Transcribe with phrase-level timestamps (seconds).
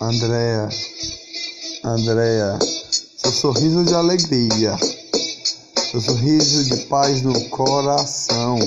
[0.00, 0.68] Andréa,
[1.82, 2.56] Andréa,
[3.16, 4.78] seu sorriso de alegria,
[5.90, 8.60] seu sorriso de paz no coração.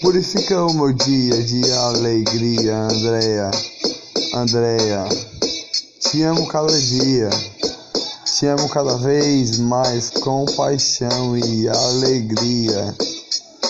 [0.00, 3.50] Purifica o meu dia de alegria, Andréa,
[4.34, 5.04] Andréa.
[6.00, 7.28] Te amo cada dia,
[8.24, 12.96] te amo cada vez mais com paixão e alegria.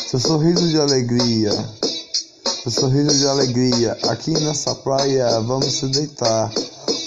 [0.09, 1.51] Seu sorriso de alegria
[2.71, 3.97] seu sorriso de alegria.
[4.09, 6.51] Aqui nessa praia vamos se deitar.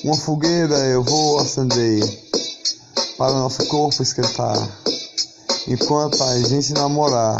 [0.05, 2.01] Uma fogueira eu vou acender
[3.17, 4.57] para o nosso corpo esquentar.
[5.67, 7.37] Enquanto a gente namorar,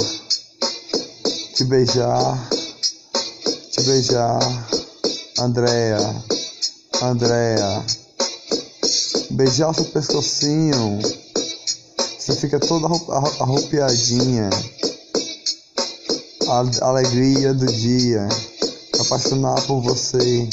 [1.55, 2.50] te beijar,
[3.72, 4.40] te beijar,
[5.40, 6.24] Andréia,
[7.02, 7.86] Andréia,
[9.32, 10.99] beijar seu pescocinho.
[12.20, 12.88] Você fica toda
[13.40, 14.49] arrupiadinha
[16.52, 18.27] a alegria do dia,
[18.99, 20.49] apaixonar por você,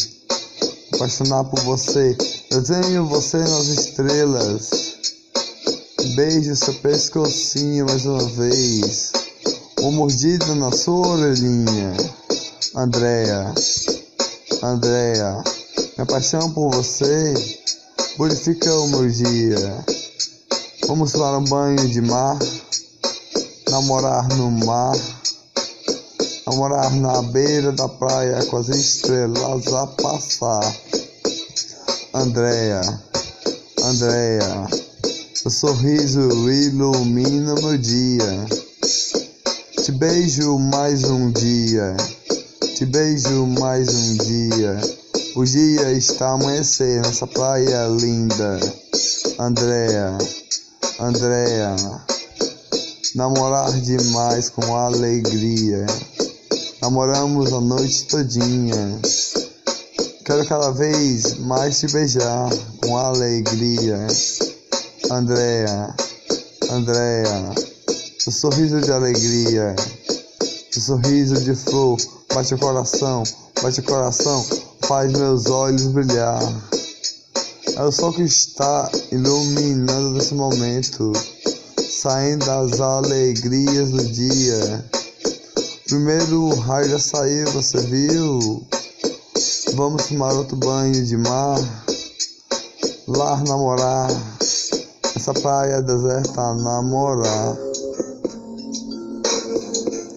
[0.92, 2.14] apaixonar por você.
[2.50, 4.70] Desenho você nas estrelas,
[6.14, 9.12] beijo seu pescocinho mais uma vez,
[9.80, 11.96] uma mordida na sua orelhinha,
[12.74, 13.54] Andréia,
[14.62, 15.42] Andréia,
[15.96, 17.32] minha paixão por você
[18.18, 19.84] purifica o meu dia.
[20.86, 22.38] Vamos para um banho de mar,
[23.70, 25.15] namorar no mar
[26.48, 30.76] a morar na beira da praia com as estrelas a passar.
[32.14, 32.80] Andréia,
[33.82, 34.68] Andréia,
[35.44, 38.46] o sorriso ilumina meu dia.
[39.82, 41.96] Te beijo mais um dia,
[42.76, 44.80] te beijo mais um dia.
[45.34, 48.60] O dia está a amanhecer nessa praia linda.
[49.40, 50.16] Andréia,
[51.00, 51.74] Andréia,
[53.16, 55.84] namorar demais com alegria.
[56.86, 59.00] Namoramos a noite todinha.
[60.24, 62.48] Quero cada vez mais te beijar
[62.80, 64.06] com alegria.
[65.10, 65.92] Andréa,
[66.70, 67.54] Andréa,
[68.24, 69.74] o sorriso de alegria,
[70.76, 71.98] o sorriso de flor,
[72.32, 73.24] bate o coração,
[73.60, 74.46] bate o coração,
[74.82, 76.40] faz meus olhos brilhar.
[77.74, 81.12] É o sol que está iluminando nesse momento,
[82.00, 84.95] saindo das alegrias do dia.
[85.88, 88.66] Primeiro raio já saiu, você viu?
[89.74, 91.60] Vamos tomar outro banho de mar.
[93.06, 94.10] Lá namorar.
[95.14, 97.56] Essa praia deserta namorar.